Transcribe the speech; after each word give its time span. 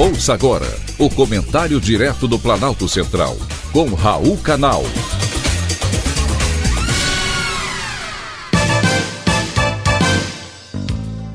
Ouça 0.00 0.32
agora 0.32 0.64
o 0.96 1.10
comentário 1.10 1.80
direto 1.80 2.28
do 2.28 2.38
Planalto 2.38 2.88
Central, 2.88 3.36
com 3.72 3.92
Raul 3.94 4.36
Canal. 4.36 4.84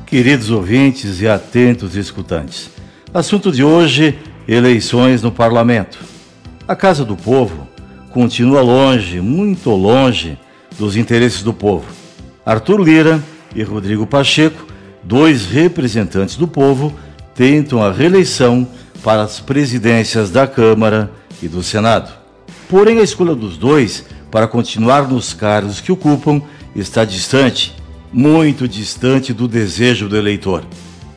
Queridos 0.05 0.49
ouvintes 0.49 1.20
e 1.20 1.27
atentos 1.27 1.97
escutantes, 1.97 2.70
assunto 3.13 3.52
de 3.52 3.65
hoje: 3.65 4.17
eleições 4.47 5.21
no 5.21 5.30
parlamento. 5.30 5.99
A 6.66 6.73
Casa 6.73 7.03
do 7.03 7.17
Povo 7.17 7.67
continua 8.11 8.61
longe, 8.61 9.20
muito 9.20 9.71
longe, 9.71 10.39
dos 10.80 10.95
interesses 10.95 11.43
do 11.43 11.53
povo. 11.53 11.88
Arthur 12.45 12.80
Lira 12.80 13.21
e 13.53 13.61
Rodrigo 13.61 14.07
Pacheco, 14.07 14.66
dois 15.03 15.48
representantes 15.48 16.38
do 16.38 16.48
povo, 16.48 16.98
tentam 17.35 17.83
a 17.83 17.91
reeleição 17.91 18.67
para 19.03 19.23
as 19.23 19.39
presidências 19.39 20.29
da 20.29 20.47
Câmara 20.47 21.11
e 21.41 21.47
do 21.47 21.61
Senado. 21.61 22.11
Porém, 22.69 22.99
a 22.99 23.03
escolha 23.03 23.35
dos 23.35 23.57
dois 23.57 24.05
para 24.31 24.47
continuar 24.47 25.07
nos 25.07 25.33
cargos 25.33 25.79
que 25.79 25.91
ocupam 25.91 26.41
está 26.75 27.05
distante, 27.05 27.75
muito 28.11 28.67
distante 28.67 29.33
do 29.33 29.47
desejo 29.47 30.07
do 30.07 30.17
eleitor. 30.17 30.63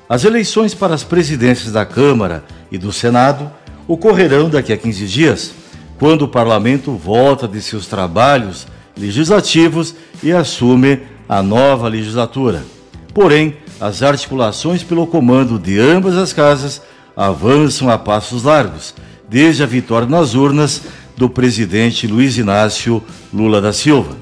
As 0.08 0.24
eleições 0.24 0.74
para 0.74 0.94
as 0.94 1.02
presidências 1.02 1.72
da 1.72 1.84
Câmara 1.84 2.44
e 2.70 2.78
do 2.78 2.92
Senado 2.92 3.50
ocorrerão 3.88 4.48
daqui 4.48 4.72
a 4.72 4.76
15 4.76 5.06
dias, 5.06 5.52
quando 5.98 6.22
o 6.22 6.28
parlamento 6.28 6.92
volta 6.92 7.48
de 7.48 7.60
seus 7.62 7.86
trabalhos 7.86 8.66
legislativos 8.96 9.94
e 10.22 10.32
assume 10.32 11.00
a 11.28 11.42
nova 11.42 11.88
legislatura. 11.88 12.64
Porém, 13.12 13.56
as 13.80 14.02
articulações 14.02 14.82
pelo 14.82 15.06
comando 15.06 15.58
de 15.58 15.78
ambas 15.78 16.16
as 16.16 16.32
casas 16.32 16.80
avançam 17.16 17.90
a 17.90 17.98
passos 17.98 18.42
largos, 18.42 18.94
desde 19.28 19.62
a 19.62 19.66
vitória 19.66 20.08
nas 20.08 20.34
urnas 20.34 20.82
do 21.16 21.28
presidente 21.28 22.06
Luiz 22.06 22.36
Inácio 22.36 23.02
Lula 23.32 23.60
da 23.60 23.72
Silva. 23.72 24.16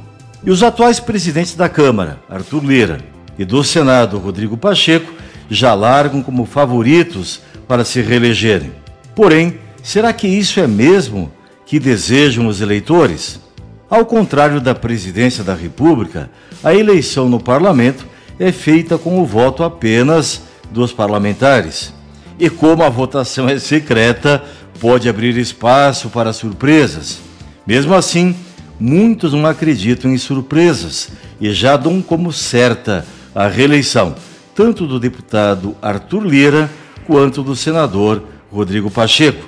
E 0.44 0.50
os 0.50 0.62
atuais 0.62 1.00
presidentes 1.00 1.54
da 1.54 1.68
Câmara, 1.68 2.20
Arthur 2.28 2.64
Lira, 2.64 3.00
e 3.38 3.44
do 3.44 3.64
Senado, 3.64 4.18
Rodrigo 4.18 4.56
Pacheco, 4.56 5.12
já 5.50 5.74
largam 5.74 6.22
como 6.22 6.44
favoritos 6.44 7.40
para 7.66 7.84
se 7.84 8.00
reelegerem. 8.00 8.72
Porém, 9.14 9.58
será 9.82 10.12
que 10.12 10.26
isso 10.26 10.60
é 10.60 10.66
mesmo 10.66 11.32
que 11.66 11.78
desejam 11.78 12.46
os 12.46 12.60
eleitores? 12.60 13.40
Ao 13.88 14.04
contrário 14.04 14.60
da 14.60 14.74
presidência 14.74 15.42
da 15.42 15.54
República, 15.54 16.30
a 16.62 16.74
eleição 16.74 17.28
no 17.28 17.40
parlamento 17.40 18.06
é 18.38 18.50
feita 18.52 18.98
com 18.98 19.20
o 19.20 19.26
voto 19.26 19.62
apenas 19.62 20.42
dos 20.70 20.92
parlamentares. 20.92 21.92
E 22.38 22.50
como 22.50 22.82
a 22.82 22.88
votação 22.88 23.48
é 23.48 23.58
secreta, 23.58 24.42
pode 24.80 25.08
abrir 25.08 25.36
espaço 25.36 26.10
para 26.10 26.32
surpresas. 26.32 27.18
Mesmo 27.66 27.94
assim, 27.94 28.34
muitos 28.78 29.32
não 29.32 29.46
acreditam 29.46 30.12
em 30.12 30.18
surpresas 30.18 31.10
e 31.40 31.52
já 31.52 31.76
dão 31.76 32.02
como 32.02 32.32
certa 32.32 33.06
a 33.34 33.46
reeleição, 33.46 34.14
tanto 34.54 34.86
do 34.86 35.00
deputado 35.00 35.76
Arthur 35.80 36.24
Lira 36.24 36.70
quanto 37.06 37.42
do 37.42 37.54
senador 37.54 38.22
Rodrigo 38.50 38.90
Pacheco. 38.90 39.44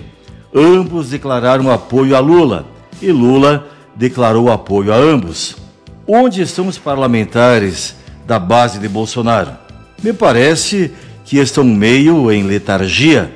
Ambos 0.55 1.11
declararam 1.11 1.71
apoio 1.71 2.17
a 2.17 2.21
Lula 2.21 2.67
e 3.03 3.13
Lula 3.13 3.69
declarou 3.95 4.51
apoio 4.51 4.93
a 4.93 4.97
ambos. 4.97 5.57
Onde 6.07 6.41
estão 6.41 6.69
os 6.69 6.79
parlamentares 6.79 7.97
da 8.27 8.39
base 8.39 8.79
de 8.79 8.89
Bolsonaro. 8.89 9.53
Me 10.03 10.13
parece 10.13 10.93
que 11.25 11.39
estão 11.39 11.65
meio 11.65 12.31
em 12.31 12.43
letargia. 12.43 13.33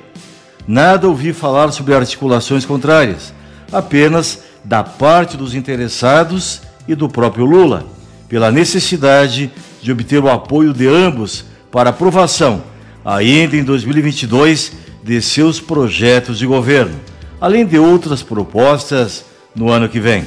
Nada 0.67 1.09
ouvi 1.09 1.33
falar 1.33 1.73
sobre 1.73 1.95
articulações 1.95 2.65
contrárias, 2.65 3.33
apenas 3.73 4.43
da 4.65 4.83
parte 4.83 5.37
dos 5.37 5.55
interessados 5.55 6.63
e 6.87 6.95
do 6.95 7.09
próprio 7.09 7.45
Lula, 7.45 7.87
pela 8.29 8.51
necessidade 8.51 9.51
de 9.81 9.93
obter 9.93 10.23
o 10.23 10.29
apoio 10.29 10.73
de 10.73 10.87
ambos 10.87 11.45
para 11.71 11.91
aprovação, 11.91 12.63
ainda 13.05 13.57
em 13.57 13.65
2022, 13.65 14.73
de 15.03 15.23
seus 15.23 15.59
projetos 15.61 16.39
de 16.39 16.47
governo, 16.47 17.01
além 17.41 17.65
de 17.65 17.79
outras 17.79 18.23
propostas 18.23 19.25
no 19.55 19.71
ano 19.71 19.89
que 19.89 19.99
vem. 19.99 20.27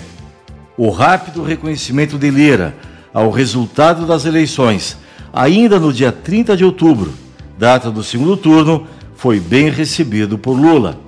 O 0.75 0.89
rápido 0.89 1.43
reconhecimento 1.43 2.17
de 2.17 2.29
Lira 2.31 2.73
ao 3.13 3.29
resultado 3.29 4.05
das 4.05 4.25
eleições, 4.25 4.97
ainda 5.31 5.79
no 5.79 5.93
dia 5.93 6.11
30 6.11 6.57
de 6.57 6.65
outubro, 6.65 7.13
data 7.57 7.91
do 7.91 8.03
segundo 8.03 8.35
turno, 8.35 8.87
foi 9.15 9.39
bem 9.39 9.69
recebido 9.69 10.37
por 10.37 10.53
Lula, 10.59 10.99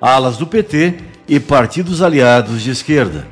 alas 0.00 0.36
do 0.36 0.46
PT 0.46 0.94
e 1.28 1.40
partidos 1.40 2.00
aliados 2.00 2.62
de 2.62 2.70
esquerda. 2.70 3.26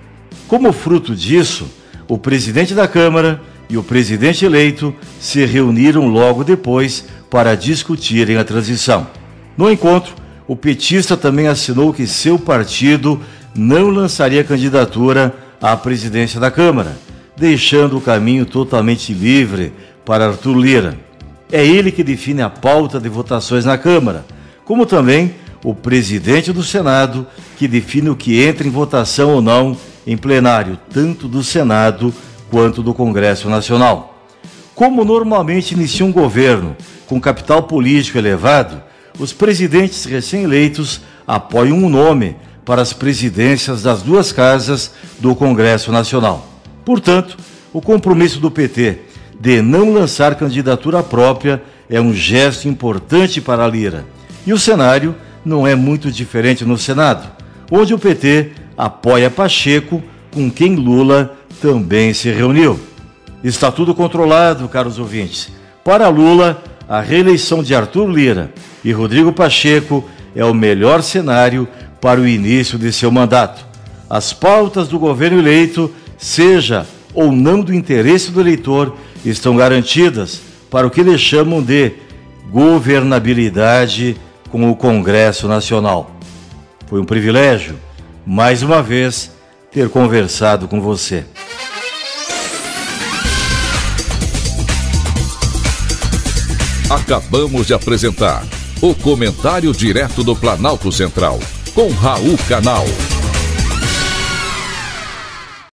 Como 0.48 0.72
fruto 0.72 1.15
disso, 1.15 1.66
o 2.09 2.19
presidente 2.19 2.75
da 2.75 2.88
Câmara 2.88 3.41
e 3.70 3.78
o 3.78 3.82
presidente 3.82 4.44
eleito 4.44 4.94
se 5.20 5.44
reuniram 5.44 6.06
logo 6.09 6.44
depois 6.44 7.04
para 7.31 7.56
discutirem 7.56 8.36
a 8.36 8.44
transição. 8.44 9.06
No 9.56 9.70
encontro, 9.70 10.15
o 10.47 10.54
petista 10.54 11.16
também 11.16 11.48
assinou 11.48 11.92
que 11.92 12.06
seu 12.06 12.38
partido 12.38 13.20
não 13.54 13.88
lançaria 13.88 14.44
candidatura 14.44 15.34
à 15.60 15.76
presidência 15.76 16.38
da 16.38 16.50
Câmara 16.50 17.06
deixando 17.36 17.98
o 17.98 18.00
caminho 18.00 18.47
totalmente 18.47 19.12
livre 19.12 19.72
para 20.04 20.26
Arthur 20.28 20.56
Lira. 20.56 20.98
É 21.50 21.64
ele 21.64 21.92
que 21.92 22.02
define 22.02 22.42
a 22.42 22.50
pauta 22.50 22.98
de 22.98 23.08
votações 23.08 23.64
na 23.64 23.76
Câmara, 23.76 24.24
como 24.64 24.86
também 24.86 25.34
o 25.62 25.74
presidente 25.74 26.52
do 26.52 26.62
Senado, 26.62 27.26
que 27.56 27.69
define 27.69 28.10
o 28.10 28.16
que 28.16 28.42
entra 28.42 28.66
em 28.66 28.70
votação 28.70 29.30
ou 29.34 29.42
não 29.42 29.76
em 30.06 30.16
plenário, 30.16 30.78
tanto 30.92 31.28
do 31.28 31.42
Senado 31.42 32.12
quanto 32.50 32.82
do 32.82 32.94
Congresso 32.94 33.48
Nacional. 33.48 34.16
Como 34.74 35.04
normalmente 35.04 35.72
inicia 35.72 36.04
um 36.06 36.12
governo 36.12 36.76
com 37.06 37.20
capital 37.20 37.62
político 37.62 38.18
elevado, 38.18 38.82
os 39.18 39.32
presidentes 39.32 40.04
recém-eleitos 40.04 41.00
apoiam 41.26 41.78
um 41.78 41.88
nome 41.88 42.36
para 42.64 42.82
as 42.82 42.92
presidências 42.92 43.82
das 43.82 44.03
duas 44.03 44.32
casas 44.32 44.92
do 45.18 45.34
Congresso 45.34 45.91
Nacional. 45.91 46.56
Portanto, 46.86 47.36
o 47.72 47.82
compromisso 47.82 48.38
do 48.38 48.48
PT 48.48 48.98
de 49.41 49.60
não 49.60 49.92
lançar 49.92 50.36
candidatura 50.36 51.02
própria 51.02 51.60
é 51.91 52.00
um 52.00 52.14
gesto 52.14 52.69
importante 52.69 53.41
para 53.41 53.64
a 53.64 53.69
Lira. 53.69 54.06
E 54.47 54.52
o 54.52 54.58
cenário 54.58 55.12
não 55.44 55.66
é 55.66 55.74
muito 55.74 56.12
diferente 56.12 56.64
no 56.64 56.78
Senado, 56.78 57.28
onde 57.72 57.92
o 57.92 57.98
PT 57.98 58.52
apoia 58.78 59.28
Pacheco, 59.28 60.00
com 60.30 60.48
quem 60.48 60.76
Lula 60.76 61.36
também 61.60 62.14
se 62.14 62.30
reuniu. 62.30 62.78
Está 63.42 63.72
tudo 63.72 63.92
controlado, 63.92 64.68
caros 64.68 65.00
ouvintes. 65.00 65.50
Para 65.82 66.08
Lula, 66.08 66.62
a 66.88 67.00
reeleição 67.00 67.64
de 67.64 67.74
Arthur 67.74 68.08
Lira 68.08 68.53
e 68.84 68.92
Rodrigo 68.92 69.32
Pacheco 69.32 70.08
é 70.36 70.44
o 70.44 70.54
melhor 70.54 71.03
cenário 71.03 71.66
para 72.00 72.20
o 72.20 72.28
início 72.28 72.78
de 72.78 72.92
seu 72.92 73.10
mandato. 73.10 73.66
As 74.08 74.32
pautas 74.32 74.86
do 74.86 75.00
governo 75.00 75.41
eleito 75.41 75.92
seja 76.19 76.87
ou 77.15 77.32
não 77.32 77.60
do 77.60 77.75
interesse 77.75 78.31
do 78.31 78.41
eleitor, 78.41 78.94
estão 79.25 79.56
garantidas 79.56 80.41
para 80.71 80.87
o 80.87 80.91
que 80.91 81.00
eles 81.00 81.21
chamam 81.21 81.62
de 81.62 81.93
governabilidade 82.50 84.16
com 84.50 84.71
o 84.71 84.77
Congresso 84.77 85.49
Nacional. 85.49 86.10
Foi 86.87 87.00
um 87.00 87.04
privilégio, 87.04 87.77
mais 88.25 88.62
uma 88.62 88.82
vez, 88.82 89.32
ter 89.72 89.88
conversado 89.88 90.69
com 90.69 90.81
você. 90.81 91.25
Acabamos 96.89 97.66
de 97.66 97.74
apresentar 97.74 98.45
o 98.80 98.95
Comentário 98.95 99.72
Direto 99.72 100.22
do 100.22 100.36
Planalto 100.36 100.92
Central, 100.92 101.41
com 101.74 101.91
Raul 101.91 102.39
Canal. 102.48 102.84